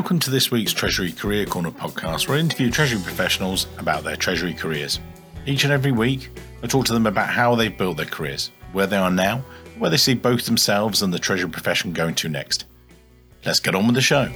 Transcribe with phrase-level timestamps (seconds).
[0.00, 4.16] Welcome to this week's Treasury Career Corner podcast, where I interview Treasury professionals about their
[4.16, 4.98] Treasury careers.
[5.44, 6.30] Each and every week,
[6.62, 9.44] I talk to them about how they've built their careers, where they are now,
[9.76, 12.64] where they see both themselves and the Treasury profession going to next.
[13.44, 14.30] Let's get on with the show.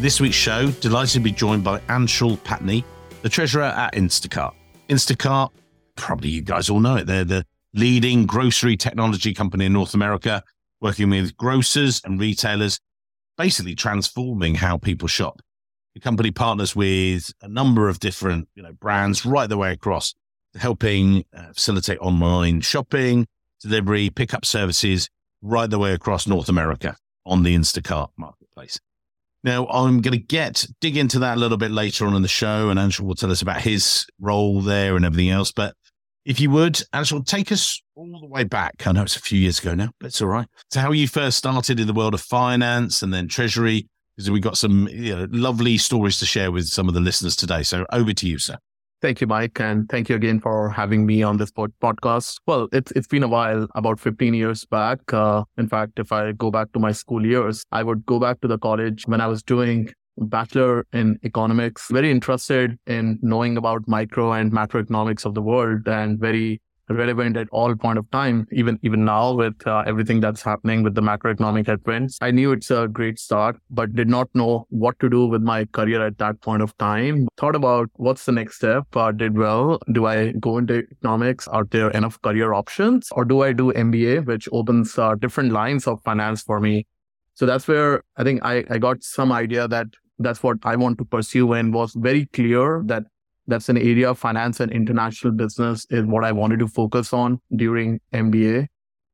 [0.00, 2.82] This week's show, delighted to be joined by Anshul Patney,
[3.20, 4.54] the treasurer at Instacart.
[4.88, 5.50] Instacart,
[5.96, 7.06] probably you guys all know it.
[7.06, 10.42] They're the leading grocery technology company in North America,
[10.80, 12.80] working with grocers and retailers,
[13.36, 15.40] basically transforming how people shop.
[15.94, 20.14] The company partners with a number of different you know, brands right the way across,
[20.54, 23.26] helping uh, facilitate online shopping,
[23.60, 25.08] delivery, pickup services
[25.42, 26.96] right the way across North America
[27.26, 28.80] on the Instacart marketplace.
[29.42, 32.28] Now, I'm going to get dig into that a little bit later on in the
[32.28, 35.50] show, and Anshul will tell us about his role there and everything else.
[35.50, 35.74] But
[36.24, 38.86] if you would, Anshul, take us all the way back.
[38.86, 40.46] I know it's a few years ago now, but it's all right.
[40.72, 44.42] To how you first started in the world of finance and then treasury, because we've
[44.42, 47.62] got some you know, lovely stories to share with some of the listeners today.
[47.62, 48.56] So over to you, sir.
[49.02, 52.36] Thank you, Mike, and thank you again for having me on this podcast.
[52.46, 54.98] Well, it's it's been a while, about 15 years back.
[55.10, 58.42] Uh, in fact, if I go back to my school years, I would go back
[58.42, 63.86] to the college when I was doing bachelor in economics, very interested in knowing about
[63.86, 68.78] micro and macroeconomics of the world and very relevant at all point of time, even
[68.82, 72.18] even now with uh, everything that's happening with the macroeconomic headwinds.
[72.20, 75.64] I knew it's a great start, but did not know what to do with my
[75.66, 77.28] career at that point of time.
[77.36, 78.84] Thought about what's the next step.
[78.94, 79.78] Uh, did well.
[79.92, 81.48] Do I go into economics?
[81.48, 85.86] Are there enough career options, or do I do MBA, which opens uh, different lines
[85.86, 86.86] of finance for me?
[87.34, 89.86] So that's where I think I, I got some idea that
[90.18, 93.04] that's what I want to pursue and was very clear that
[93.46, 97.40] that's an area of finance and international business is what I wanted to focus on
[97.56, 98.68] during MBA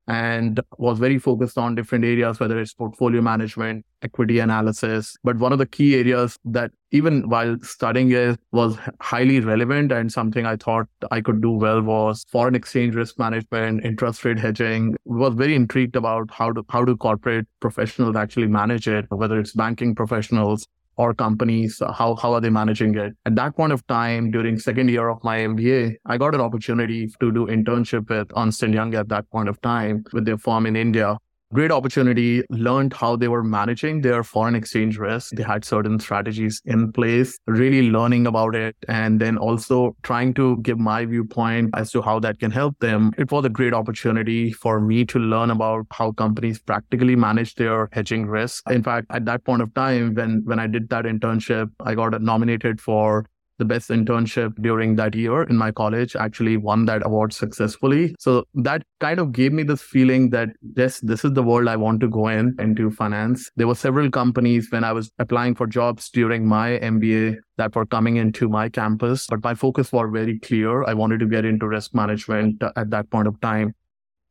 [0.08, 5.16] and was very focused on different areas, whether it's portfolio management, equity analysis.
[5.24, 10.12] But one of the key areas that even while studying it was highly relevant and
[10.12, 14.96] something I thought I could do well was foreign exchange risk management, interest rate hedging.
[15.04, 19.52] Was very intrigued about how do how do corporate professionals actually manage it, whether it's
[19.52, 23.14] banking professionals or companies how how are they managing it?
[23.24, 27.08] At that point of time during second year of my mba i got an opportunity
[27.20, 30.76] to do internship with ernst young at that point of time with their firm in
[30.76, 31.16] india
[31.52, 35.32] great opportunity learned how they were managing their foreign exchange risk.
[35.32, 40.56] They had certain strategies in place really learning about it and then also trying to
[40.58, 43.12] give my viewpoint as to how that can help them.
[43.16, 47.88] It was a great opportunity for me to learn about how companies practically manage their
[47.92, 48.68] hedging risk.
[48.70, 52.20] In fact at that point of time when when i did that internship i got
[52.20, 53.26] nominated for
[53.58, 58.14] the best internship during that year in my college actually won that award successfully.
[58.18, 61.76] So that kind of gave me this feeling that yes this is the world i
[61.76, 63.50] want to go in into finance.
[63.56, 67.86] There were several companies when i was applying for jobs during my mba that were
[67.86, 70.84] coming into my campus but my focus was very clear.
[70.84, 73.74] I wanted to get into risk management at that point of time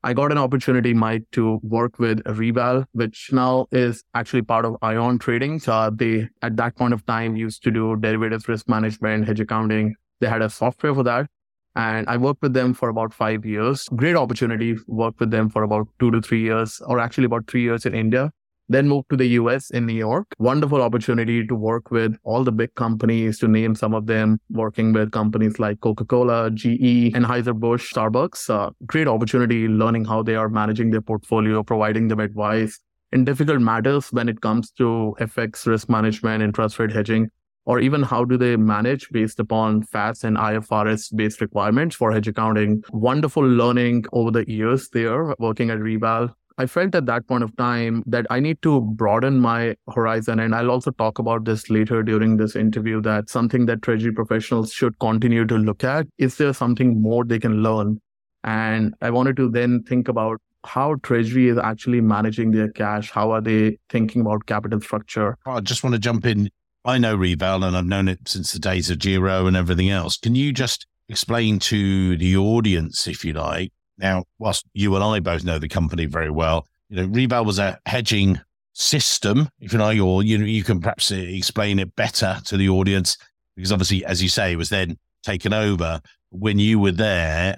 [0.05, 4.75] I got an opportunity, Mike, to work with Reval, which now is actually part of
[4.83, 5.57] Ion Trading.
[5.59, 9.39] So uh, they, at that point of time, used to do derivatives risk management, hedge
[9.39, 9.95] accounting.
[10.19, 11.25] They had a software for that.
[11.75, 13.85] And I worked with them for about five years.
[13.95, 14.75] Great opportunity.
[14.85, 17.95] Worked with them for about two to three years, or actually about three years in
[17.95, 18.31] India
[18.69, 20.27] then moved to the US in New York.
[20.39, 24.93] Wonderful opportunity to work with all the big companies, to name some of them, working
[24.93, 28.49] with companies like Coca Cola, GE, Anheuser-Busch, Starbucks.
[28.49, 32.79] Uh, great opportunity learning how they are managing their portfolio, providing them advice
[33.11, 37.29] in difficult matters when it comes to FX risk management, interest rate hedging,
[37.65, 42.27] or even how do they manage based upon FAS and IFRS based requirements for hedge
[42.27, 42.83] accounting.
[42.91, 47.55] Wonderful learning over the years there, working at Reval I felt at that point of
[47.57, 50.39] time that I need to broaden my horizon.
[50.39, 54.71] And I'll also talk about this later during this interview that something that treasury professionals
[54.71, 56.07] should continue to look at.
[56.17, 57.99] Is there something more they can learn?
[58.43, 63.11] And I wanted to then think about how treasury is actually managing their cash.
[63.11, 65.37] How are they thinking about capital structure?
[65.45, 66.49] Oh, I just want to jump in.
[66.85, 70.17] I know Reval and I've known it since the days of Jiro and everything else.
[70.17, 75.19] Can you just explain to the audience, if you like, now, whilst you and I
[75.19, 78.39] both know the company very well, you know, Reval was a hedging
[78.73, 82.57] system, if you know, or you know, you can perhaps uh, explain it better to
[82.57, 83.17] the audience
[83.55, 86.01] because obviously, as you say, it was then taken over.
[86.29, 87.57] When you were there,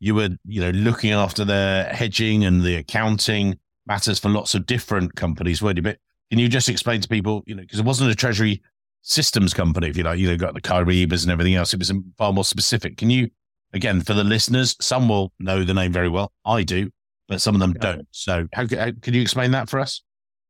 [0.00, 4.66] you were, you know, looking after the hedging and the accounting matters for lots of
[4.66, 5.82] different companies, weren't you?
[5.82, 5.98] But
[6.30, 8.62] can you just explain to people, you know, because it wasn't a treasury
[9.02, 11.72] systems company, if you like, you know, got the Kyriba and everything else.
[11.72, 12.98] It was um, far more specific.
[12.98, 13.30] Can you
[13.72, 16.32] again, for the listeners, some will know the name very well.
[16.44, 16.90] I do.
[17.28, 18.06] but some of them don't.
[18.10, 20.02] So, how, how can you explain that for us?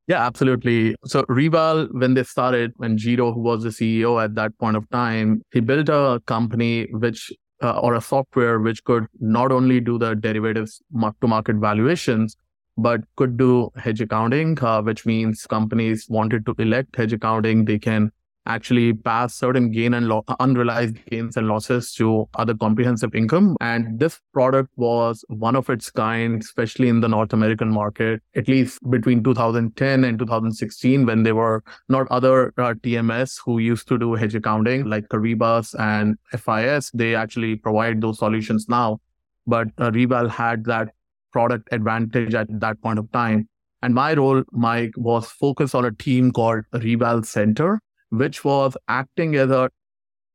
[0.06, 0.94] Yeah, absolutely.
[1.04, 4.88] So Reval, when they started, when Jiro, who was the CEO at that point of
[4.88, 7.30] time, he built a company which
[7.62, 12.36] uh, or a software which could not only do the derivatives mark to market valuations,
[12.78, 17.64] but could do hedge accounting, uh, which means companies wanted to elect hedge accounting.
[17.64, 18.10] They can
[18.48, 23.56] actually pass certain gain and lo- unrealized gains and losses to other comprehensive income.
[23.60, 28.48] And this product was one of its kind, especially in the North American market, at
[28.48, 33.98] least between 2010 and 2016, when there were not other uh, TMS who used to
[33.98, 36.90] do hedge accounting like Kyribas and FIS.
[36.92, 39.00] They actually provide those solutions now.
[39.46, 40.92] But uh, Reval had that
[41.32, 43.48] product advantage at that point of time.
[43.82, 49.36] And my role, Mike, was focused on a team called Reval Center, which was acting
[49.36, 49.70] as a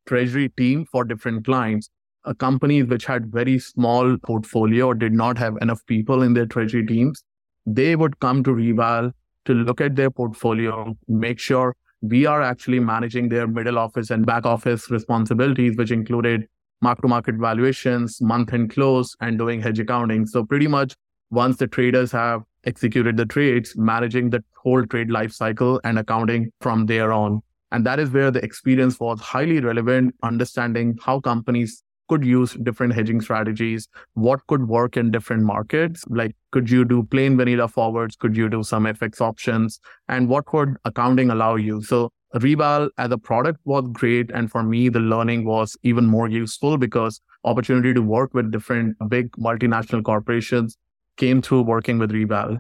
[0.05, 1.89] treasury team for different clients.
[2.25, 6.45] A companies which had very small portfolio or did not have enough people in their
[6.45, 7.23] treasury teams,
[7.65, 9.11] they would come to Reval
[9.45, 14.25] to look at their portfolio, make sure we are actually managing their middle office and
[14.25, 16.47] back office responsibilities, which included
[16.81, 20.25] mark to market valuations, month end close, and doing hedge accounting.
[20.25, 20.95] So, pretty much
[21.31, 26.51] once the traders have executed the trades, managing the whole trade life cycle and accounting
[26.61, 27.41] from there on.
[27.73, 32.93] And that is where the experience was highly relevant, understanding how companies could use different
[32.93, 36.03] hedging strategies, what could work in different markets.
[36.07, 38.15] Like, could you do plain vanilla forwards?
[38.15, 39.79] Could you do some FX options?
[40.07, 41.81] And what would accounting allow you?
[41.81, 44.29] So, Reval as a product was great.
[44.31, 48.97] And for me, the learning was even more useful because opportunity to work with different
[49.07, 50.77] big multinational corporations
[51.17, 52.59] came through working with Reval.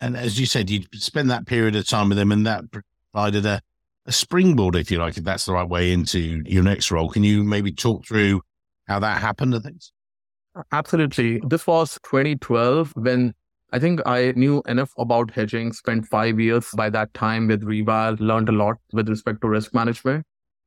[0.00, 2.64] And as you said, you spend that period of time with them and that
[3.12, 3.60] provided a
[4.06, 7.08] a springboard, if you like, if that's the right way into your next role.
[7.08, 8.42] Can you maybe talk through
[8.86, 9.92] how that happened and things?
[10.72, 11.40] Absolutely.
[11.46, 13.34] This was 2012 when
[13.72, 18.14] I think I knew enough about hedging, spent five years by that time with Reval,
[18.20, 20.24] learned a lot with respect to risk management.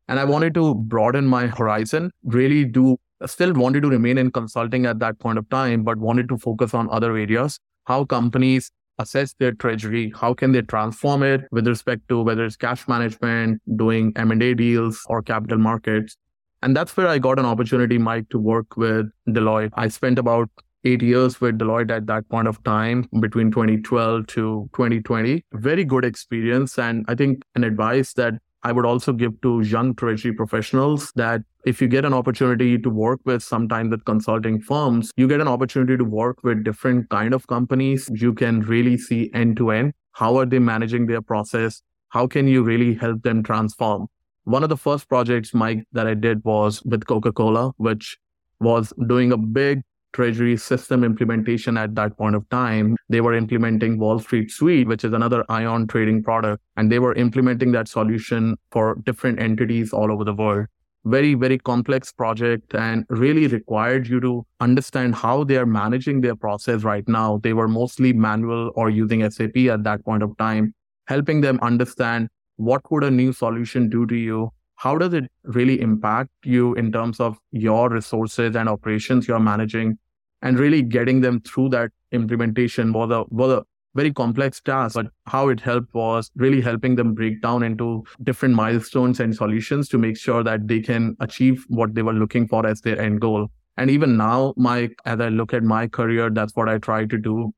[0.09, 4.85] And I wanted to broaden my horizon, really do, still wanted to remain in consulting
[4.85, 9.33] at that point of time, but wanted to focus on other areas, how companies assess
[9.33, 14.13] their treasury how can they transform it with respect to whether it's cash management doing
[14.15, 16.17] m&a deals or capital markets.
[16.61, 19.69] And that's where i got an opportunity mike to work with deloitte.
[19.73, 20.49] I spent about
[20.83, 26.05] eight years with deloitte at that point of time between 2012 to 2020 very good
[26.05, 31.11] experience and i think an advice that I would also give to young treasury professionals
[31.15, 35.41] that if you get an opportunity to work with sometimes with consulting firms, you get
[35.41, 38.09] an opportunity to work with different kind of companies.
[38.13, 39.93] You can really see end to end.
[40.13, 41.81] How are they managing their process?
[42.09, 44.07] How can you really help them transform?
[44.45, 48.17] One of the first projects, Mike, that I did was with Coca-Cola, which
[48.59, 49.81] was doing a big
[50.13, 52.95] treasury system implementation at that point of time.
[53.09, 57.13] They were implementing Wall Street Suite, which is another ion trading product, and they were
[57.15, 60.67] implementing that solution for different entities all over the world.
[61.05, 66.35] Very, very complex project and really required you to understand how they are managing their
[66.35, 67.39] process right now.
[67.43, 70.73] They were mostly manual or using SAP at that point of time,
[71.07, 72.27] helping them understand
[72.57, 76.91] what would a new solution do to you how does it really impact you in
[76.91, 79.97] terms of your resources and operations you're managing
[80.43, 83.63] and really getting them through that implementation was a, was a
[83.95, 88.53] very complex task, but how it helped was really helping them break down into different
[88.53, 92.65] milestones and solutions to make sure that they can achieve what they were looking for
[92.65, 93.47] as their end goal.
[93.77, 97.17] And even now, my as I look at my career, that's what I try to
[97.17, 97.51] do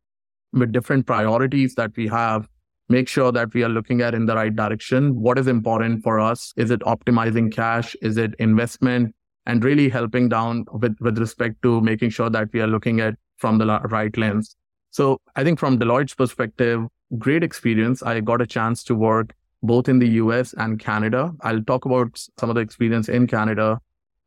[0.54, 2.48] with different priorities that we have.
[2.90, 5.16] Make sure that we are looking at in the right direction.
[5.16, 6.54] What is important for us?
[6.58, 7.96] Is it optimizing cash?
[8.02, 9.14] Is it investment?
[9.50, 13.16] and really helping down with, with respect to making sure that we are looking at
[13.38, 14.56] from the right lens.
[14.92, 16.86] So I think from Deloitte's perspective,
[17.18, 18.04] great experience.
[18.04, 21.34] I got a chance to work both in the US and Canada.
[21.42, 23.80] I'll talk about some of the experience in Canada.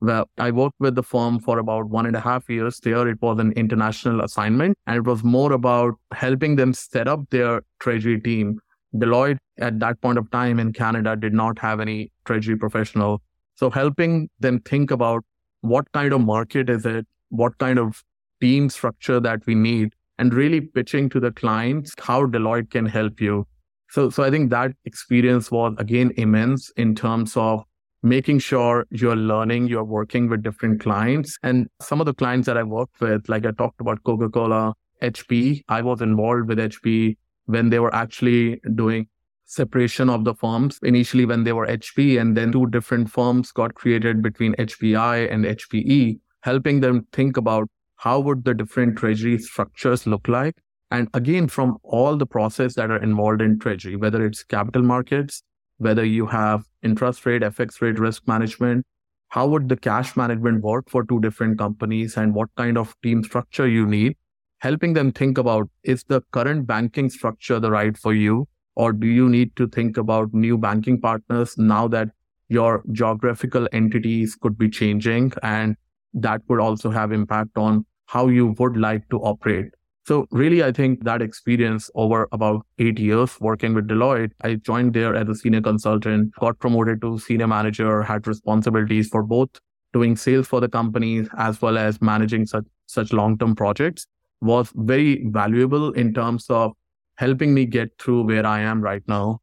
[0.03, 2.81] Well, I worked with the firm for about one and a half years.
[2.81, 7.21] There, it was an international assignment, and it was more about helping them set up
[7.31, 8.59] their treasury team.
[8.97, 13.23] Deloitte, at that point of time in Canada, did not have any treasury professional.
[13.55, 15.23] So helping them think about
[15.61, 18.03] what kind of market is it, what kind of
[18.41, 23.21] team structure that we need, and really pitching to the clients how Deloitte can help
[23.21, 23.47] you.
[23.89, 27.63] So, so I think that experience was again immense in terms of
[28.03, 31.39] making sure you're learning, you're working with different clients.
[31.43, 35.63] And some of the clients that I worked with, like I talked about Coca-Cola, HP,
[35.69, 37.17] I was involved with HP
[37.47, 39.09] when they were actually doing
[39.45, 43.75] separation of the firms initially when they were HP, and then two different firms got
[43.75, 50.07] created between HPI and HPE, helping them think about how would the different treasury structures
[50.07, 50.55] look like
[50.93, 55.43] And again, from all the process that are involved in treasury, whether it's capital markets,
[55.83, 58.87] whether you have interest rate, FX rate risk management,
[59.29, 63.25] how would the cash management work for two different companies and what kind of team
[63.25, 64.17] structure you need,
[64.59, 68.47] helping them think about is the current banking structure the right for you?
[68.75, 72.09] Or do you need to think about new banking partners now that
[72.49, 75.77] your geographical entities could be changing and
[76.15, 79.73] that would also have impact on how you would like to operate.
[80.05, 84.95] So really, I think that experience over about eight years working with Deloitte, I joined
[84.95, 89.51] there as a senior consultant, got promoted to senior manager, had responsibilities for both
[89.93, 94.07] doing sales for the company as well as managing such, such long-term projects
[94.41, 96.73] was very valuable in terms of
[97.17, 99.41] helping me get through where I am right now.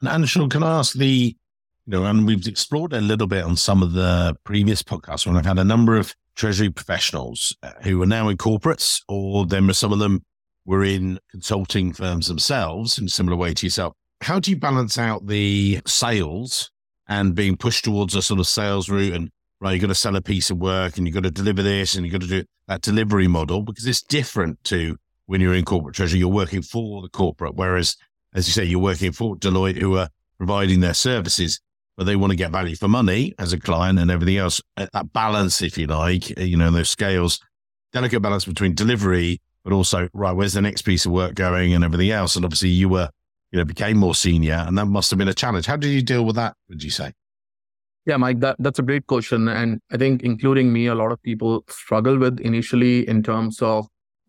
[0.00, 1.36] And Anshul, can I ask the,
[1.86, 5.36] you know, and we've explored a little bit on some of the previous podcasts when
[5.36, 9.72] I've had a number of treasury professionals uh, who are now in corporates, or then
[9.74, 10.22] some of them
[10.64, 13.94] were in consulting firms themselves in a similar way to yourself.
[14.20, 16.70] How do you balance out the sales
[17.08, 20.14] and being pushed towards a sort of sales route and right, you've got to sell
[20.14, 22.44] a piece of work and you've got to deliver this and you've got to do
[22.68, 24.96] that delivery model because it's different to
[25.26, 27.56] when you're in corporate treasury, you're working for the corporate.
[27.56, 27.96] Whereas,
[28.34, 30.08] as you say, you're working for Deloitte who are
[30.38, 31.60] providing their services
[32.02, 34.60] but they want to get value for money as a client and everything else.
[34.76, 37.38] That balance, if you like, uh, you know, those scales,
[37.92, 41.84] delicate balance between delivery, but also, right, where's the next piece of work going and
[41.84, 42.34] everything else.
[42.34, 43.08] And obviously you were,
[43.52, 45.66] you know, became more senior and that must have been a challenge.
[45.66, 47.12] How did you deal with that, would you say?
[48.04, 49.46] Yeah, Mike, that, that's a great question.
[49.46, 53.86] And I think including me, a lot of people struggle with initially in terms of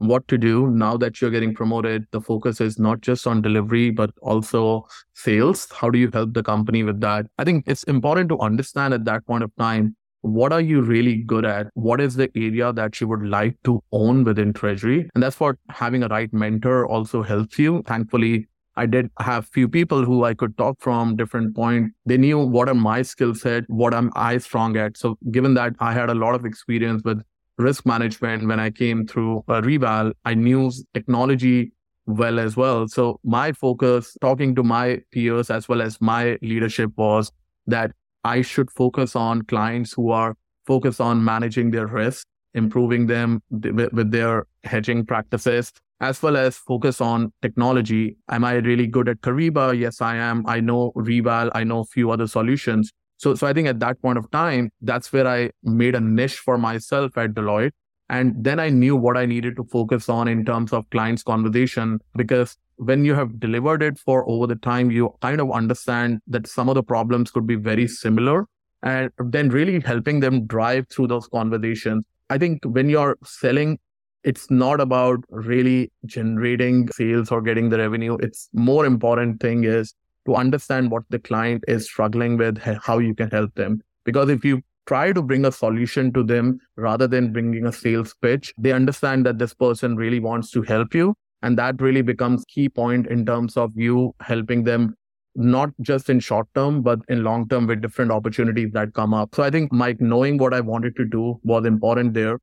[0.07, 2.05] what to do now that you're getting promoted.
[2.11, 5.67] The focus is not just on delivery, but also sales.
[5.71, 7.25] How do you help the company with that?
[7.37, 11.17] I think it's important to understand at that point of time what are you really
[11.17, 11.67] good at?
[11.73, 15.09] What is the area that you would like to own within Treasury?
[15.13, 17.83] And that's what having a right mentor also helps you.
[17.85, 21.91] Thankfully, I did have few people who I could talk from different point.
[22.05, 24.97] They knew what are my skill set, what am I strong at.
[24.97, 27.21] So given that I had a lot of experience with
[27.57, 31.71] risk management when I came through a reval, I knew technology
[32.05, 32.87] well as well.
[32.87, 37.31] So my focus talking to my peers as well as my leadership was
[37.67, 37.91] that
[38.23, 44.11] I should focus on clients who are focused on managing their risk, improving them with
[44.11, 48.17] their hedging practices, as well as focus on technology.
[48.29, 49.77] Am I really good at Kyriba?
[49.77, 50.45] Yes, I am.
[50.47, 51.51] I know Reval.
[51.53, 52.91] I know a few other solutions.
[53.23, 56.39] So, so I think at that point of time, that's where I made a niche
[56.39, 57.71] for myself at Deloitte.
[58.09, 61.99] And then I knew what I needed to focus on in terms of clients conversation,
[62.17, 66.47] because when you have delivered it for over the time, you kind of understand that
[66.47, 68.45] some of the problems could be very similar
[68.81, 72.05] and then really helping them drive through those conversations.
[72.29, 73.79] I think when you're selling,
[74.25, 78.17] it's not about really generating sales or getting the revenue.
[78.19, 79.93] It's more important thing is
[80.25, 83.81] to understand what the client is struggling with, how you can help them.
[84.05, 88.13] Because if you try to bring a solution to them rather than bringing a sales
[88.21, 91.15] pitch, they understand that this person really wants to help you.
[91.41, 94.95] And that really becomes key point in terms of you helping them
[95.35, 99.33] not just in short term, but in long term with different opportunities that come up.
[99.35, 102.39] So I think Mike, knowing what I wanted to do was important there.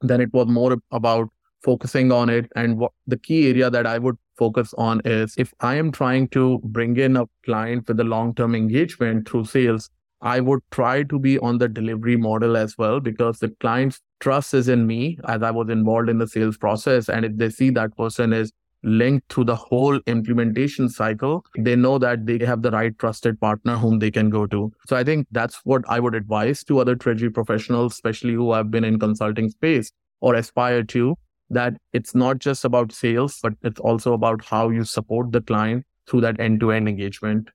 [0.00, 1.28] Then it was more about
[1.62, 2.50] focusing on it.
[2.56, 6.28] And what the key area that I would focus on is if I am trying
[6.28, 11.02] to bring in a client with a long term engagement through sales, I would try
[11.02, 15.18] to be on the delivery model as well because the client's trust is in me
[15.28, 17.08] as I was involved in the sales process.
[17.08, 18.50] And if they see that person is
[18.82, 23.76] linked to the whole implementation cycle, they know that they have the right trusted partner
[23.76, 24.72] whom they can go to.
[24.86, 28.70] So I think that's what I would advise to other treasury professionals, especially who have
[28.70, 31.16] been in consulting space or aspire to
[31.54, 35.84] that it's not just about sales, but it's also about how you support the client
[36.08, 37.48] through that end to end engagement.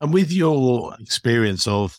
[0.00, 1.98] And with your experience of,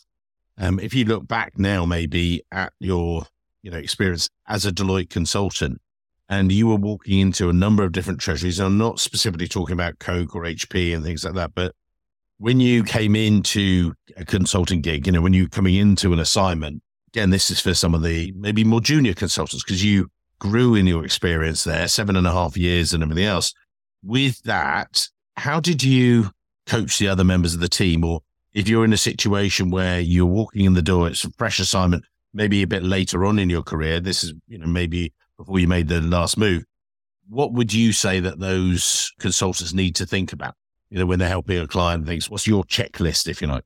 [0.56, 3.26] um, if you look back now, maybe at your,
[3.62, 5.80] you know, experience as a Deloitte consultant,
[6.28, 9.72] and you were walking into a number of different treasuries, and I'm not specifically talking
[9.74, 11.74] about Coke or HP and things like that, but
[12.38, 16.82] when you came into a consulting gig, you know, when you're coming into an assignment,
[17.12, 20.08] again, this is for some of the maybe more junior consultants because you
[20.40, 23.54] grew in your experience there, seven and a half years and everything else.
[24.02, 26.30] With that, how did you
[26.66, 28.04] coach the other members of the team?
[28.04, 31.60] Or if you're in a situation where you're walking in the door, it's a fresh
[31.60, 32.04] assignment,
[32.34, 35.68] maybe a bit later on in your career, this is, you know, maybe before you
[35.68, 36.64] made the last move,
[37.28, 40.54] what would you say that those consultants need to think about?
[40.90, 43.64] You know, when they're helping a client, things, what's your checklist, if you like?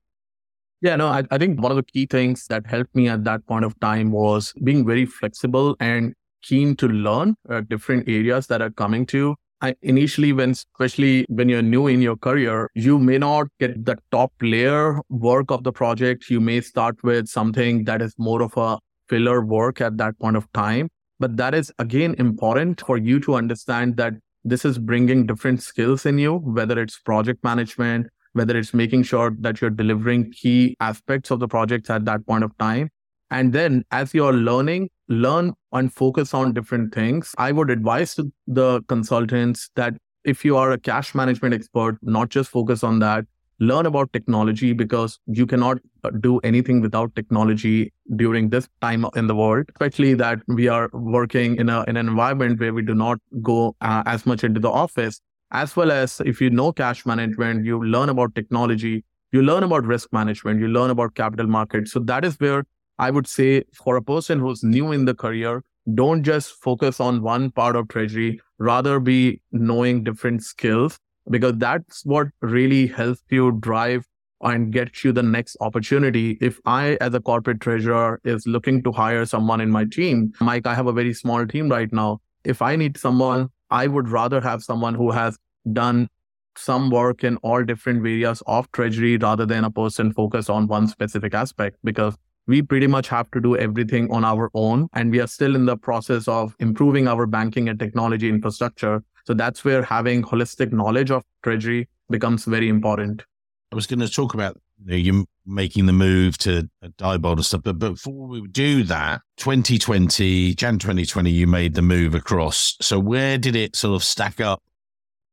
[0.82, 3.46] Yeah, no, I, I think one of the key things that helped me at that
[3.46, 6.14] point of time was being very flexible and
[6.44, 9.36] keen to learn uh, different areas that are coming to you.
[9.60, 13.96] I, initially, when especially when you're new in your career, you may not get the
[14.10, 16.28] top layer work of the project.
[16.28, 20.36] You may start with something that is more of a filler work at that point
[20.36, 20.88] of time.
[21.18, 26.04] But that is again important for you to understand that this is bringing different skills
[26.04, 31.30] in you, whether it's project management, whether it's making sure that you're delivering key aspects
[31.30, 32.90] of the projects at that point of time.
[33.30, 37.34] And then as you're learning, learn and focus on different things.
[37.38, 39.94] I would advise to the consultants that
[40.24, 43.26] if you are a cash management expert, not just focus on that,
[43.60, 49.26] learn about technology because you cannot uh, do anything without technology during this time in
[49.28, 52.94] the world especially that we are working in a in an environment where we do
[52.94, 55.20] not go uh, as much into the office.
[55.52, 59.84] As well as if you know cash management you learn about technology you learn about
[59.84, 61.92] risk management you learn about capital markets.
[61.92, 62.64] So that is where
[62.98, 65.62] i would say for a person who's new in the career
[65.94, 70.98] don't just focus on one part of treasury rather be knowing different skills
[71.30, 74.04] because that's what really helps you drive
[74.42, 76.36] and get you the next opportunity.
[76.40, 80.66] If I, as a corporate treasurer, is looking to hire someone in my team, Mike,
[80.66, 82.20] I have a very small team right now.
[82.44, 85.38] If I need someone, I would rather have someone who has
[85.72, 86.08] done
[86.56, 90.86] some work in all different areas of treasury rather than a person focused on one
[90.86, 95.20] specific aspect because we pretty much have to do everything on our own and we
[95.20, 99.82] are still in the process of improving our banking and technology infrastructure so that's where
[99.82, 103.24] having holistic knowledge of treasury becomes very important.
[103.72, 107.78] I was going to talk about you, making the move to Diebold and stuff, but
[107.78, 112.76] before we do that, 2020, Jan 2020, you made the move across.
[112.80, 114.62] So where did it sort of stack up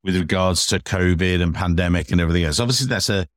[0.04, 2.60] with regards to COVID and pandemic and everything else?
[2.60, 3.28] Obviously, that's a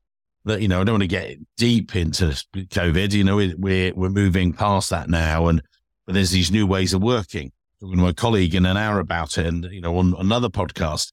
[0.45, 3.13] that you know I don't want to get deep into COVID.
[3.13, 5.63] You know, we're we're moving past that now, and
[6.07, 7.53] but there's these new ways of working
[7.85, 11.13] talking to my colleague in an hour about it, and you know, on another podcast.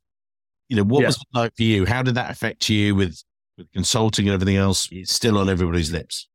[0.69, 1.07] You know, what yeah.
[1.07, 1.85] was it like for you?
[1.85, 3.21] How did that affect you with
[3.57, 4.87] with consulting and everything else?
[4.91, 6.27] It's still on everybody's lips.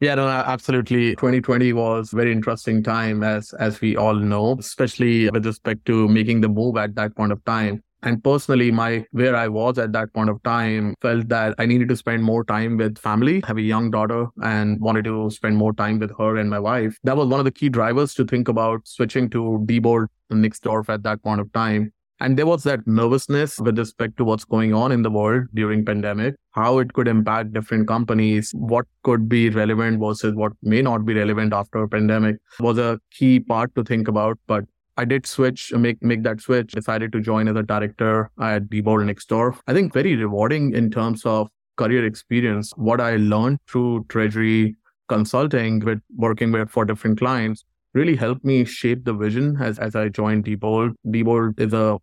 [0.00, 1.10] Yeah, no, absolutely.
[1.10, 6.40] 2020 was very interesting time, as as we all know, especially with respect to making
[6.40, 7.82] the move at that point of time.
[8.04, 11.88] And personally, my where I was at that point of time felt that I needed
[11.90, 15.72] to spend more time with family, have a young daughter, and wanted to spend more
[15.72, 16.98] time with her and my wife.
[17.04, 21.04] That was one of the key drivers to think about switching to Diebold Nixdorf at
[21.04, 21.92] that point of time.
[22.20, 25.84] And there was that nervousness with respect to what's going on in the world during
[25.84, 31.04] pandemic, how it could impact different companies, what could be relevant versus what may not
[31.04, 34.38] be relevant after a pandemic was a key part to think about.
[34.46, 38.30] But I did switch, uh, make make that switch, decided to join as a director
[38.40, 39.58] at Diebold Nixdorf.
[39.66, 42.72] I think very rewarding in terms of career experience.
[42.76, 44.76] What I learned through treasury
[45.08, 49.94] consulting with working with for different clients really helped me shape the vision as, as
[49.94, 50.94] I joined Diebold.
[51.06, 51.98] Diebold is a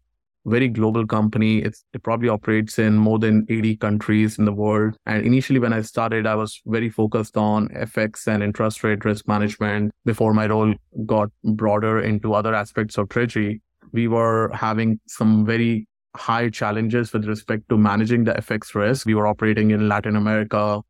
[0.50, 1.60] very global company.
[1.60, 4.98] It's, it probably operates in more than 80 countries in the world.
[5.06, 9.28] And initially, when I started, I was very focused on FX and interest rate risk
[9.28, 10.74] management before my role
[11.06, 13.62] got broader into other aspects of treasury.
[13.92, 19.06] We were having some very high challenges with respect to managing the FX risk.
[19.06, 20.82] We were operating in Latin America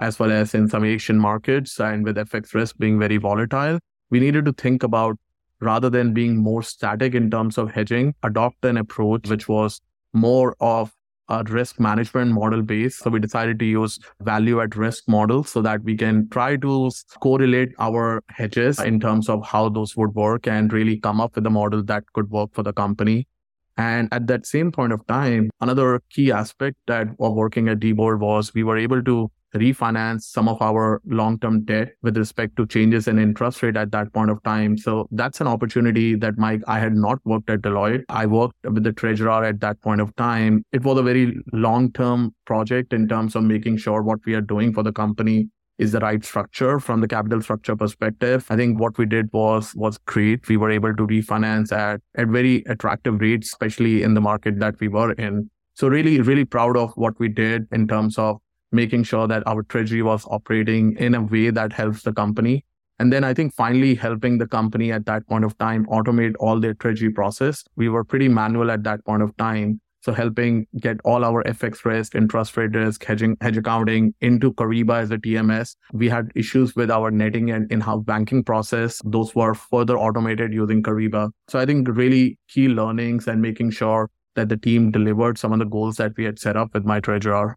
[0.00, 3.78] as well as in some Asian markets and with FX risk being very volatile.
[4.10, 5.18] We needed to think about
[5.60, 9.80] rather than being more static in terms of hedging, adopt an approach which was
[10.12, 10.92] more of
[11.28, 12.96] a risk management model base.
[12.96, 16.90] So we decided to use value at risk model so that we can try to
[17.20, 21.46] correlate our hedges in terms of how those would work and really come up with
[21.46, 23.28] a model that could work for the company.
[23.76, 28.18] And at that same point of time, another key aspect that of working at Diebold
[28.18, 33.08] was we were able to refinance some of our long-term debt with respect to changes
[33.08, 34.76] in interest rate at that point of time.
[34.76, 38.04] So that's an opportunity that Mike, I had not worked at Deloitte.
[38.08, 40.64] I worked with the treasurer at that point of time.
[40.72, 44.72] It was a very long-term project in terms of making sure what we are doing
[44.72, 48.44] for the company is the right structure from the capital structure perspective.
[48.50, 50.48] I think what we did was was great.
[50.48, 54.80] We were able to refinance at at very attractive rates, especially in the market that
[54.80, 55.48] we were in.
[55.74, 58.40] So really, really proud of what we did in terms of
[58.72, 62.64] making sure that our treasury was operating in a way that helps the company.
[62.98, 66.58] And then I think finally helping the company at that point of time automate all
[66.58, 67.64] their treasury process.
[67.76, 69.80] We were pretty manual at that point of time.
[70.00, 75.00] So helping get all our FX risk, interest rate risk, hedging, hedge accounting into Kyriba
[75.00, 75.76] as a TMS.
[75.92, 79.00] We had issues with our netting and in-house banking process.
[79.04, 81.30] Those were further automated using Kyriba.
[81.48, 85.58] So I think really key learnings and making sure that the team delivered some of
[85.58, 87.56] the goals that we had set up with my treasurer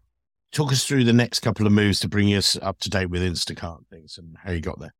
[0.52, 3.22] talk us through the next couple of moves to bring us up to date with
[3.22, 4.94] Instacart things and how you got there.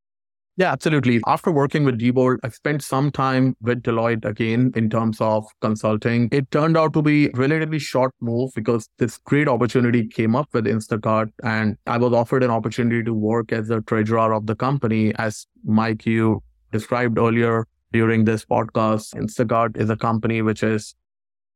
[0.59, 1.21] Yeah, absolutely.
[1.27, 6.29] After working with Diebold, I spent some time with Deloitte again in terms of consulting.
[6.31, 10.67] It turned out to be relatively short move because this great opportunity came up with
[10.67, 15.15] Instacart and I was offered an opportunity to work as the treasurer of the company.
[15.15, 20.95] As Mike, you described earlier during this podcast, Instacart is a company which is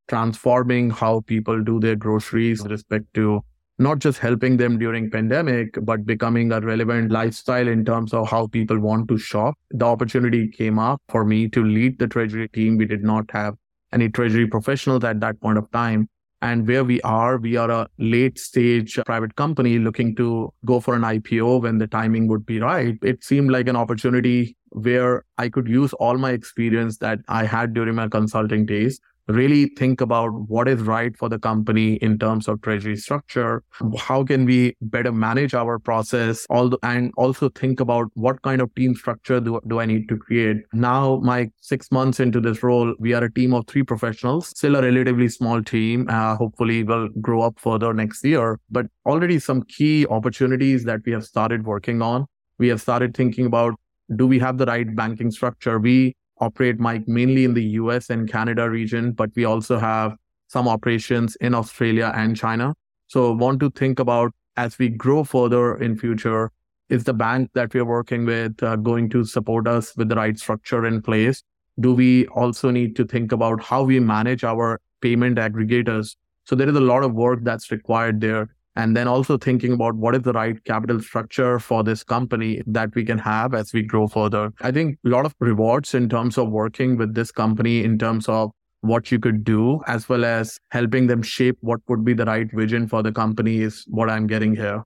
[0.09, 3.43] transforming how people do their groceries with respect to
[3.79, 8.47] not just helping them during pandemic but becoming a relevant lifestyle in terms of how
[8.47, 9.55] people want to shop.
[9.71, 12.77] The opportunity came up for me to lead the treasury team.
[12.77, 13.55] We did not have
[13.93, 16.09] any treasury professionals at that point of time.
[16.43, 20.95] And where we are we are a late stage private company looking to go for
[20.95, 22.97] an ipo when the timing would be right.
[23.03, 27.73] It seemed like an opportunity where i could use all my experience that i had
[27.73, 32.49] during my consulting days really think about what is right for the company in terms
[32.49, 33.63] of treasury structure
[33.99, 36.47] how can we better manage our process
[36.83, 40.59] and also think about what kind of team structure do, do i need to create.
[40.73, 44.77] Now my six months into this role we are a team of three professionals still
[44.77, 49.63] a relatively small team uh, hopefully will grow up further next year but already some
[49.63, 52.27] key opportunities that we have started working on.
[52.59, 53.75] We have started thinking about
[54.15, 55.79] do we have the right banking structure?
[55.79, 60.17] We operate Mike mainly in the US and Canada region, but we also have
[60.49, 62.75] some operations in Australia and China.
[63.09, 66.51] So want to think about as we grow further in future,
[66.89, 70.39] is the bank that we're working with uh, going to support us with the right
[70.39, 71.43] structure in place?
[71.81, 76.17] Do we also need to think about how we manage our payment aggregators?
[76.45, 79.95] So there is a lot of work that's required there and then also thinking about
[79.95, 83.83] what is the right capital structure for this company that we can have as we
[83.83, 84.53] grow further.
[84.61, 88.29] I think a lot of rewards in terms of working with this company in terms
[88.29, 88.51] of
[88.83, 92.51] what you could do, as well as helping them shape what would be the right
[92.53, 94.85] vision for the company is what I'm getting here.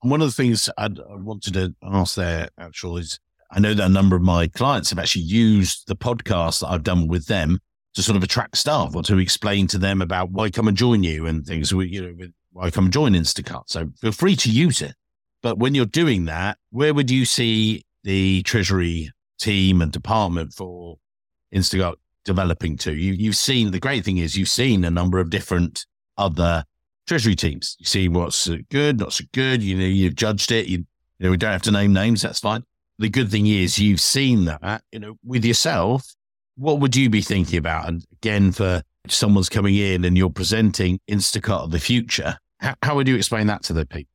[0.00, 3.20] One of the things I'd, I wanted to ask there, actually, is
[3.52, 6.82] I know that a number of my clients have actually used the podcast that I've
[6.82, 7.58] done with them
[7.94, 11.02] to sort of attract staff or to explain to them about why come and join
[11.02, 11.74] you and things.
[11.74, 13.64] We, you know, with I come join Instacart.
[13.66, 14.94] So feel free to use it.
[15.42, 20.98] But when you're doing that, where would you see the treasury team and department for
[21.54, 22.92] Instacart developing to?
[22.94, 25.86] You, you've seen the great thing is you've seen a number of different
[26.18, 26.64] other
[27.06, 27.76] treasury teams.
[27.78, 29.62] You see what's good, not so good.
[29.62, 30.66] You know, you've judged it.
[30.66, 30.78] You,
[31.18, 32.22] you know, we don't have to name names.
[32.22, 32.64] That's fine.
[32.98, 36.14] The good thing is you've seen that, you know, with yourself.
[36.56, 37.88] What would you be thinking about?
[37.88, 42.94] And again, for someone's coming in and you're presenting Instacart of the future, how, how
[42.94, 44.10] would you explain that to the people?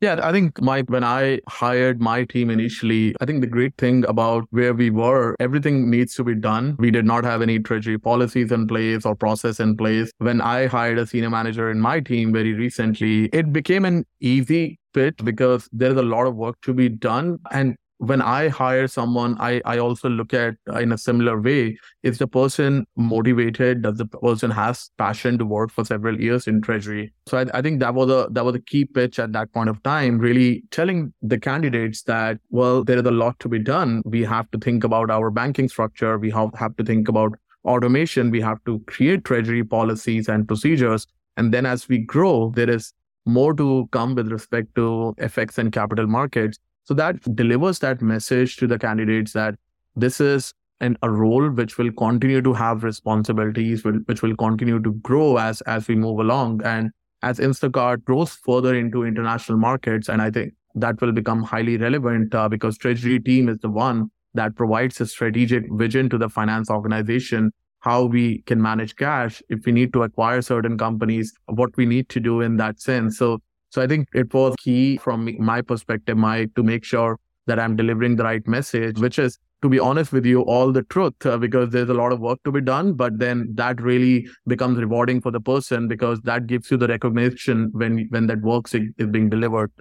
[0.00, 4.04] Yeah, I think my when I hired my team initially, I think the great thing
[4.06, 6.76] about where we were, everything needs to be done.
[6.78, 10.10] We did not have any treasury policies in place or process in place.
[10.18, 14.78] When I hired a senior manager in my team very recently, it became an easy
[14.92, 17.38] fit because there's a lot of work to be done.
[17.50, 21.78] And when I hire someone, I, I also look at uh, in a similar way.
[22.02, 23.82] Is the person motivated?
[23.82, 27.12] Does the person has passion to work for several years in treasury?
[27.26, 29.68] So I, I think that was a that was a key pitch at that point
[29.68, 34.02] of time, really telling the candidates that well, there is a lot to be done.
[34.04, 36.18] We have to think about our banking structure.
[36.18, 37.32] We have, have to think about
[37.64, 38.30] automation.
[38.30, 41.06] We have to create treasury policies and procedures.
[41.36, 42.92] And then as we grow, there is
[43.26, 48.56] more to come with respect to FX and capital markets so that delivers that message
[48.56, 49.54] to the candidates that
[49.96, 54.92] this is an, a role which will continue to have responsibilities, which will continue to
[54.94, 56.90] grow as as we move along, and
[57.22, 62.34] as Instacart grows further into international markets, and I think that will become highly relevant
[62.34, 66.68] uh, because Treasury team is the one that provides a strategic vision to the finance
[66.68, 67.52] organization
[67.84, 72.08] how we can manage cash if we need to acquire certain companies what we need
[72.08, 73.18] to do in that sense.
[73.18, 73.40] So
[73.74, 77.74] so I think it was key from my perspective, Mike, to make sure that I'm
[77.74, 81.38] delivering the right message, which is, to be honest with you, all the truth, uh,
[81.38, 82.92] because there's a lot of work to be done.
[82.92, 87.70] But then that really becomes rewarding for the person because that gives you the recognition
[87.72, 89.72] when when that work is being delivered.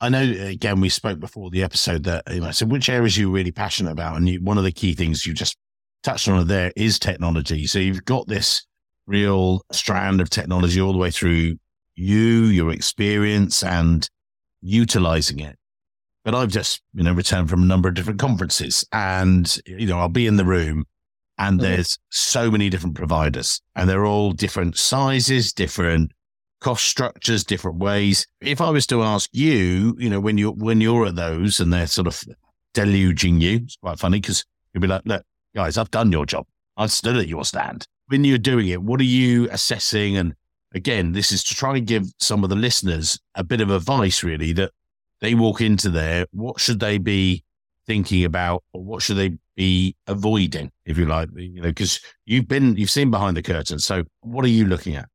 [0.00, 3.30] I know, again, we spoke before the episode that, you know, so which areas you're
[3.30, 4.16] really passionate about?
[4.16, 5.56] And you, one of the key things you just
[6.02, 7.68] touched on there is technology.
[7.68, 8.66] So you've got this
[9.06, 11.58] real strand of technology all the way through
[11.94, 14.08] you, your experience, and
[14.60, 15.56] utilizing it.
[16.24, 19.98] But I've just, you know, returned from a number of different conferences and, you know,
[19.98, 20.84] I'll be in the room
[21.38, 21.70] and mm-hmm.
[21.70, 26.12] there's so many different providers and they're all different sizes, different
[26.60, 28.26] cost structures, different ways.
[28.42, 31.72] If I was to ask you, you know, when you're, when you're at those and
[31.72, 32.22] they're sort of
[32.74, 35.24] deluging you, it's quite funny because you'll be like, look,
[35.54, 36.46] guys, I've done your job.
[36.76, 37.86] I'm still at your stand.
[38.08, 40.34] When you're doing it, what are you assessing and
[40.74, 44.22] again, this is to try and give some of the listeners a bit of advice,
[44.22, 44.72] really, that
[45.20, 46.26] they walk into there.
[46.32, 47.44] What should they be
[47.86, 52.48] thinking about or what should they be avoiding, if you like, you know, because you've
[52.48, 53.78] been, you've seen behind the curtain.
[53.78, 55.08] So what are you looking at?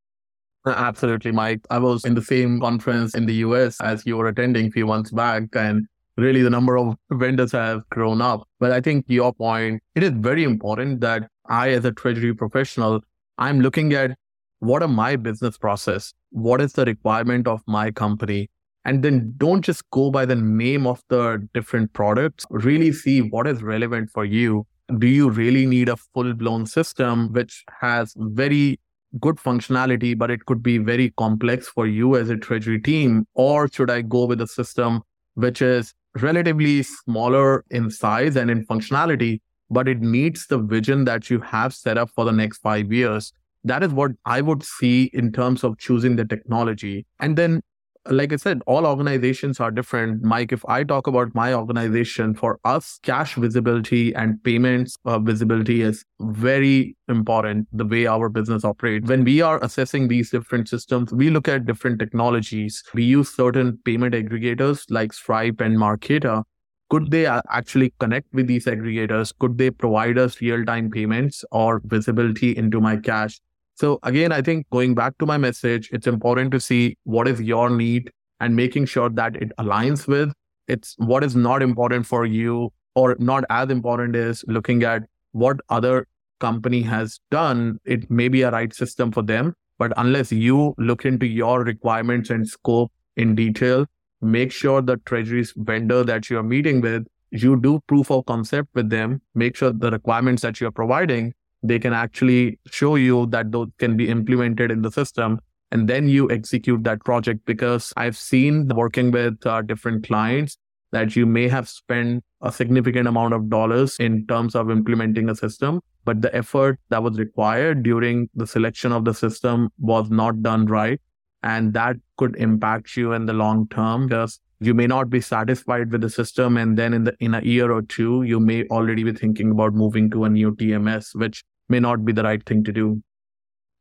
[0.66, 1.62] Uh, absolutely, Mike.
[1.70, 4.86] I was in the same conference in the US as you were attending a few
[4.86, 5.88] months back, and
[6.18, 8.48] really the number of vendors have grown up.
[8.60, 13.02] But I think your point, it is very important that I, as a treasury professional,
[13.38, 14.18] I'm looking at
[14.60, 16.14] what are my business process?
[16.32, 18.50] What is the requirement of my company?
[18.86, 22.46] And then don't just go by the name of the different products.
[22.50, 24.66] Really see what is relevant for you.
[25.00, 28.80] Do you really need a full blown system which has very
[29.20, 33.28] good functionality, but it could be very complex for you as a treasury team?
[33.34, 35.02] Or should I go with a system
[35.34, 41.30] which is relatively smaller in size and in functionality, but it meets the vision that
[41.30, 43.34] you have set up for the next five years?
[43.66, 47.06] That is what I would see in terms of choosing the technology.
[47.20, 47.62] And then
[48.08, 50.22] like I said, all organizations are different.
[50.22, 55.82] Mike, if I talk about my organization, for us, cash visibility and payments uh, visibility
[55.82, 59.10] is very important, the way our business operates.
[59.10, 62.84] When we are assessing these different systems, we look at different technologies.
[62.94, 66.44] We use certain payment aggregators like Stripe and Marqeta.
[66.92, 69.34] Could they actually connect with these aggregators?
[69.40, 73.40] Could they provide us real time payments or visibility into my cash?
[73.76, 77.42] So again, I think going back to my message, it's important to see what is
[77.42, 80.34] your need and making sure that it aligns with
[80.68, 85.60] it's what is not important for you or not as important is looking at what
[85.70, 86.08] other
[86.40, 87.80] company has done.
[87.86, 92.30] It may be a right system for them, but unless you look into your requirements
[92.30, 93.86] and scope in detail,
[94.22, 98.90] make sure the treasury's vendor that you're meeting with, you do proof of concept with
[98.90, 101.34] them, make sure the requirements that you're providing
[101.68, 105.40] they can actually show you that those can be implemented in the system
[105.72, 107.46] and then you execute that project.
[107.46, 110.58] Because i've seen working with uh, different clients
[110.92, 115.36] that you may have spent a significant amount of dollars in terms of implementing a
[115.36, 120.42] system but the effort that was required during the selection of the system was not
[120.44, 121.02] done right.
[121.42, 125.92] And that could impact you in the long term because you may not be satisfied
[125.92, 126.58] with the system.
[126.58, 129.74] And then in the in a year or two you may already be thinking about
[129.74, 133.02] moving to a new tms which may not be the right thing to do.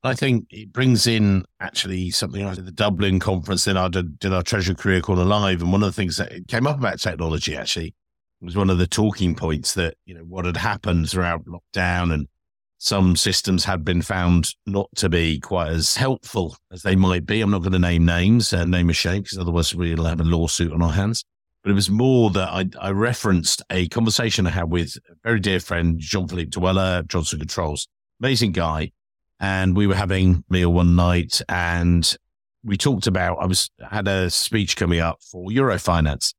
[0.03, 3.65] I think it brings in actually something like the Dublin conference.
[3.65, 6.47] Then I did, did our Treasury Career Corner Live, and one of the things that
[6.49, 7.95] came up about technology actually
[8.43, 12.29] was one of the talking points that you know what had happened throughout lockdown, and
[12.77, 17.41] some systems had been found not to be quite as helpful as they might be.
[17.41, 20.25] I'm not going to name names, uh, name a shame, because otherwise we'll have a
[20.25, 21.25] lawsuit on our hands.
[21.65, 25.41] But it was more that I, I referenced a conversation I had with a very
[25.41, 27.89] dear friend, Jean Philippe Dweller, Johnson Controls,
[28.21, 28.93] amazing guy.
[29.41, 32.17] And we were having meal one night and
[32.63, 36.35] we talked about, I was, had a speech coming up for Eurofinance.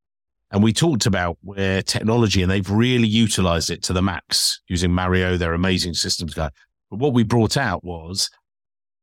[0.52, 4.92] And we talked about where technology and they've really utilized it to the max using
[4.92, 6.52] Mario, their amazing systems guy.
[6.92, 8.30] But what we brought out was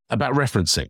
[0.08, 0.88] about referencing.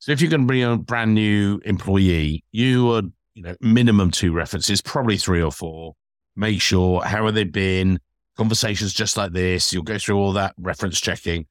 [0.00, 3.02] So if you're going to bring a brand new employee, you are
[3.34, 5.94] you know, minimum two references, probably three or four.
[6.36, 8.00] Make sure how have they been?
[8.36, 9.72] Conversations just like this.
[9.72, 11.46] You'll go through all that reference checking.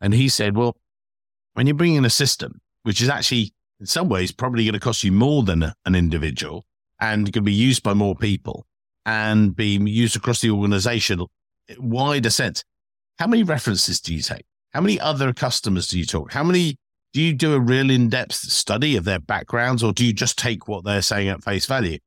[0.00, 0.76] And he said, well,
[1.54, 4.80] when you bring in a system, which is actually in some ways probably going to
[4.80, 6.64] cost you more than an individual
[7.00, 8.66] and can be used by more people
[9.04, 11.24] and be used across the organization,
[11.78, 12.64] wider sense.
[13.18, 14.44] How many references do you take?
[14.72, 16.32] How many other customers do you talk?
[16.32, 16.76] How many
[17.16, 20.68] do you do a real in-depth study of their backgrounds or do you just take
[20.68, 21.98] what they're saying at face value?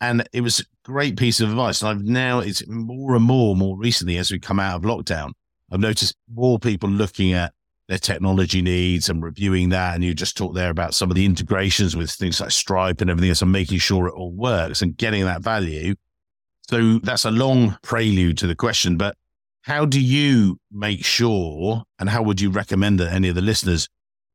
[0.00, 3.54] And it was a great piece of advice and i've now it's more and more
[3.54, 5.32] more recently as we come out of lockdown
[5.70, 7.52] i've noticed more people looking at
[7.88, 11.26] their technology needs and reviewing that and you just talked there about some of the
[11.26, 14.96] integrations with things like stripe and everything else and making sure it all works and
[14.96, 15.94] getting that value.
[16.70, 19.14] So that's a long prelude to the question but
[19.60, 23.90] how do you make sure and how would you recommend that any of the listeners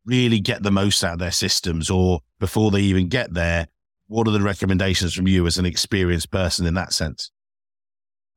[0.10, 3.67] really get the most out of their systems or before they even get there
[4.10, 7.32] what are the recommendations from you as an experienced person in that sense?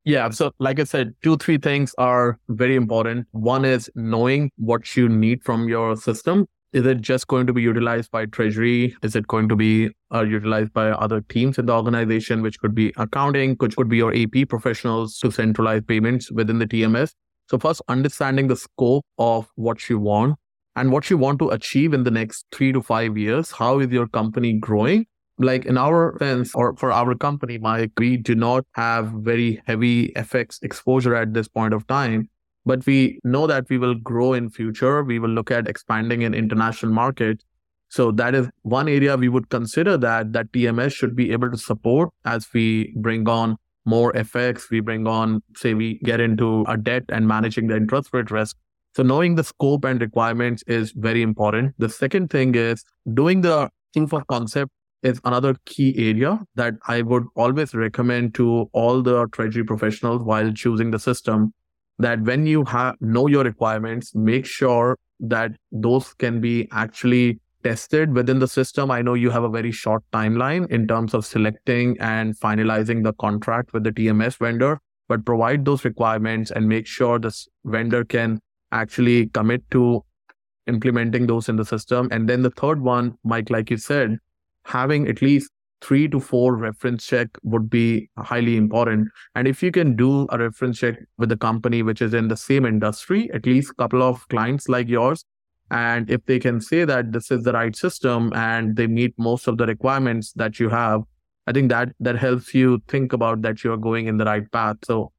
[0.05, 3.27] Yeah so like i said two three things are very important.
[3.31, 6.47] One is knowing what you need from your system.
[6.73, 8.97] Is it just going to be utilized by treasury?
[9.03, 12.75] Is it going to be uh, utilized by other teams in the organization which could
[12.75, 17.13] be accounting which could be your ap professionals to centralize payments within the tms
[17.49, 20.37] so first understanding the scope of what you want
[20.77, 23.51] and what you want to achieve in the next three to five years.
[23.51, 25.07] How is your company growing?
[25.39, 30.13] Like in our sense, or for our company, Mike, we do not have very heavy
[30.15, 32.29] FX exposure at this point of time.
[32.65, 35.03] But we know that we will grow in future.
[35.03, 37.45] We will look at expanding in international markets.
[37.89, 41.59] So that is one area we would consider that that TMS should be able to
[41.59, 46.77] support as we bring on more FX, we bring on, say, we get into a
[46.77, 48.57] debt and managing the interest rate risk.
[48.95, 51.75] So knowing the scope and requirements is very important.
[51.79, 54.71] The second thing is doing the proof of concept
[55.03, 60.53] is another key area that I would always recommend to all the treasury professionals while
[60.53, 61.55] choosing the system.
[61.99, 68.13] That when you have know your requirements, make sure that those can be actually tested
[68.13, 68.91] within the system.
[68.91, 73.13] I know you have a very short timeline in terms of selecting and finalizing the
[73.15, 78.41] contract with the TMS vendor, but provide those requirements and make sure this vendor can
[78.73, 80.05] actually commit to
[80.67, 82.09] implementing those in the system.
[82.11, 84.19] And then the third one, Mike, like you said,
[84.65, 89.09] having at least three to four reference check would be highly important.
[89.35, 92.37] And if you can do a reference check with a company which is in the
[92.37, 95.25] same industry, at least a couple of clients like yours,
[95.71, 99.49] and if they can say that this is the right system and they meet most
[99.49, 101.03] of the requirements that you have,
[101.47, 104.77] I think that that helps you think about that you're going in the right path.
[104.85, 105.13] So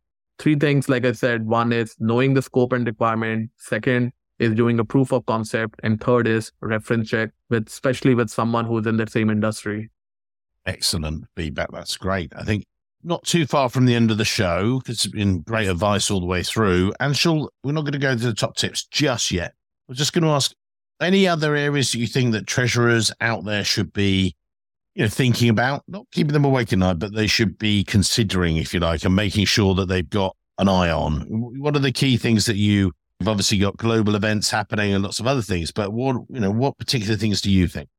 [0.43, 3.49] three things, like I said, one is knowing the scope and requirement.
[3.57, 5.79] Second is doing a proof of concept.
[5.83, 9.89] And third is reference check with, especially with someone who's in the same industry.
[10.65, 11.71] Excellent feedback.
[11.71, 12.33] That's great.
[12.35, 12.65] I think
[13.03, 14.81] not too far from the end of the show.
[14.85, 16.93] It's been great advice all the way through.
[16.99, 19.53] And Shul, we're not going to go to the top tips just yet.
[19.87, 20.53] We're just going to ask
[20.99, 24.35] any other areas that you think that treasurers out there should be,
[24.95, 28.57] you know, thinking about, not keeping them awake at night, but they should be considering,
[28.57, 31.21] if you like, and making sure that they've got an eye on.
[31.29, 35.19] What are the key things that you have obviously got global events happening and lots
[35.19, 37.89] of other things, but what, you know, what particular things do you think?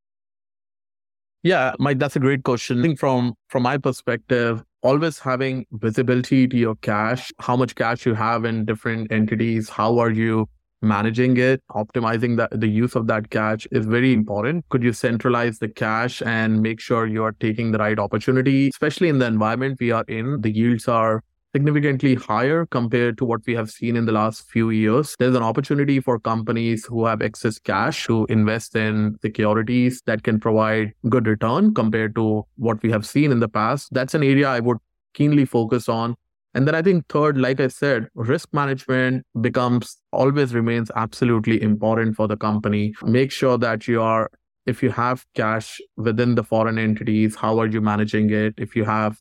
[1.43, 2.79] Yeah, Mike, that's a great question.
[2.79, 8.07] I think from from my perspective, always having visibility to your cash, how much cash
[8.07, 10.49] you have in different entities, how are you
[10.85, 14.68] managing it, optimizing the, the use of that cash is very important.
[14.68, 19.09] Could you centralize the cash and make sure you are taking the right opportunity, especially
[19.09, 20.40] in the environment we are in?
[20.40, 21.23] The yields are
[21.55, 25.14] significantly higher compared to what we have seen in the last few years.
[25.20, 30.40] There's an opportunity for companies who have excess cash to invest in securities that can
[30.40, 33.88] provide good return compared to what we have seen in the past.
[33.92, 34.79] That's an area I would
[35.12, 36.16] keenly focus on.
[36.55, 42.14] And then I think third, like I said, risk management becomes always remains absolutely important
[42.14, 42.95] for the company.
[43.03, 44.31] Make sure that you are
[44.67, 48.55] if you have cash within the foreign entities, how are you managing it?
[48.57, 49.21] If you have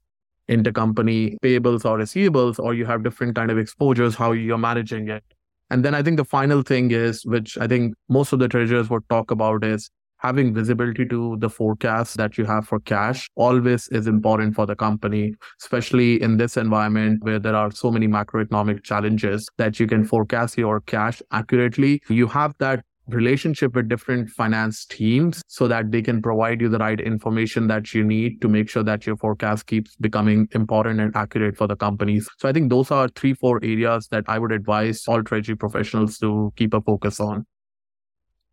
[0.50, 5.24] intercompany payables or receivables, or you have different kind of exposures, how you're managing it.
[5.70, 8.90] And then I think the final thing is, which I think most of the treasurers
[8.90, 9.90] would talk about is
[10.24, 14.76] having visibility to the forecast that you have for cash always is important for the
[14.76, 20.06] company, especially in this environment where there are so many macroeconomic challenges that you can
[20.06, 22.02] forecast your cash accurately.
[22.08, 26.78] You have that relationship with different finance teams so that they can provide you the
[26.78, 31.14] right information that you need to make sure that your forecast keeps becoming important and
[31.14, 32.30] accurate for the companies.
[32.40, 36.18] So I think those are three, four areas that I would advise all treasury professionals
[36.20, 37.46] to keep a focus on.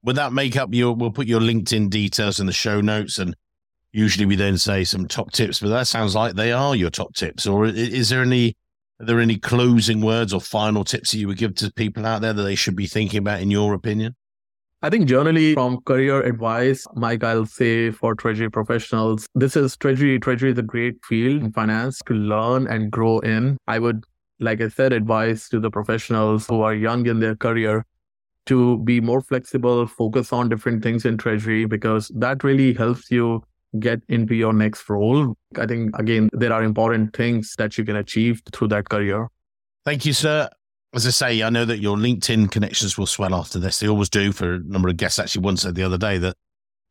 [0.02, 3.36] Would that make up your, we'll put your LinkedIn details in the show notes and
[3.92, 7.14] usually we then say some top tips, but that sounds like they are your top
[7.14, 7.46] tips.
[7.46, 8.56] Or is there any,
[9.00, 12.22] are there any closing words or final tips that you would give to people out
[12.22, 14.14] there that they should be thinking about in your opinion?
[14.82, 20.18] I think generally from career advice, Mike, I'll say for treasury professionals, this is treasury.
[20.18, 23.58] Treasury is a great field in finance to learn and grow in.
[23.68, 24.04] I would,
[24.38, 27.84] like I said, advise to the professionals who are young in their career
[28.46, 33.42] to be more flexible, focus on different things in treasury because that really helps you
[33.78, 35.34] get into your next role.
[35.56, 39.28] I think, again, there are important things that you can achieve through that career.
[39.84, 40.48] Thank you, sir
[40.92, 43.78] as I say, I know that your LinkedIn connections will swell after this.
[43.78, 45.18] They always do for a number of guests.
[45.18, 46.36] Actually, one said the other day that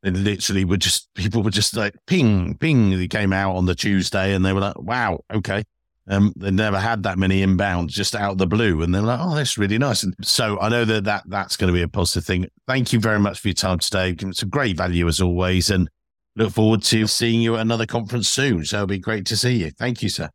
[0.04, 2.92] they literally were just, people were just like, ping, ping.
[2.92, 5.64] They came out on the Tuesday and they were like, wow, okay.
[6.10, 8.82] Um, they never had that many inbounds just out of the blue.
[8.82, 10.02] And they're like, oh, that's really nice.
[10.02, 12.48] And so I know that, that that's going to be a positive thing.
[12.68, 14.16] Thank you very much for your time today.
[14.20, 15.70] It's a great value as always.
[15.70, 15.88] And
[16.36, 18.66] look forward to seeing you at another conference soon.
[18.66, 19.70] So it'll be great to see you.
[19.70, 20.30] Thank you, sir.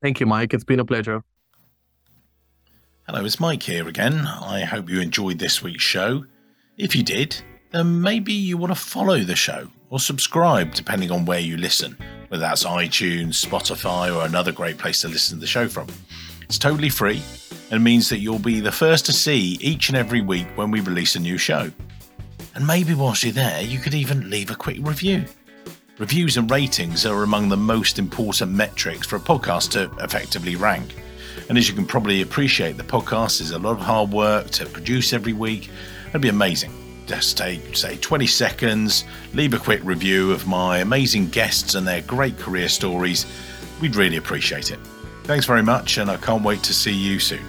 [0.00, 0.54] Thank you, Mike.
[0.54, 1.22] It's been a pleasure.
[3.06, 4.26] Hello, it's Mike here again.
[4.26, 6.24] I hope you enjoyed this week's show.
[6.78, 7.42] If you did,
[7.72, 11.96] then maybe you want to follow the show or subscribe depending on where you listen,
[12.28, 15.88] whether that's iTunes, Spotify, or another great place to listen to the show from.
[16.42, 17.22] It's totally free
[17.70, 20.80] and means that you'll be the first to see each and every week when we
[20.80, 21.70] release a new show.
[22.54, 25.24] And maybe whilst you're there, you could even leave a quick review.
[25.98, 30.94] Reviews and ratings are among the most important metrics for a podcast to effectively rank.
[31.48, 34.66] And as you can probably appreciate, the podcast is a lot of hard work to
[34.66, 35.70] produce every week.
[36.08, 36.81] It'd be amazing.
[37.12, 39.04] Uh, Just take, say, 20 seconds,
[39.34, 43.26] leave a quick review of my amazing guests and their great career stories.
[43.80, 44.78] We'd really appreciate it.
[45.24, 47.44] Thanks very much, and I can't wait to see you soon.